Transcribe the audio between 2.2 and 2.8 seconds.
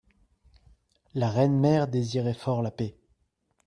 fort la